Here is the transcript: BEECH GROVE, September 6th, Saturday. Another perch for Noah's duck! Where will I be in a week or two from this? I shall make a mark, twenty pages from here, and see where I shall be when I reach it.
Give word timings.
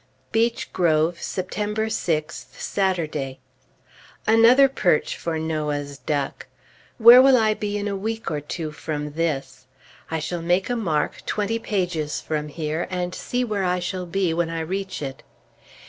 BEECH 0.31 0.73
GROVE, 0.73 1.21
September 1.21 1.85
6th, 1.85 2.59
Saturday. 2.59 3.37
Another 4.25 4.67
perch 4.67 5.15
for 5.15 5.37
Noah's 5.37 5.99
duck! 5.99 6.47
Where 6.97 7.21
will 7.21 7.37
I 7.37 7.53
be 7.53 7.77
in 7.77 7.87
a 7.87 7.95
week 7.95 8.31
or 8.31 8.41
two 8.41 8.71
from 8.71 9.11
this? 9.11 9.67
I 10.09 10.17
shall 10.17 10.41
make 10.41 10.71
a 10.71 10.75
mark, 10.75 11.23
twenty 11.27 11.59
pages 11.59 12.19
from 12.19 12.47
here, 12.47 12.87
and 12.89 13.13
see 13.13 13.43
where 13.43 13.63
I 13.63 13.77
shall 13.77 14.07
be 14.07 14.33
when 14.33 14.49
I 14.49 14.61
reach 14.61 15.03
it. 15.03 15.21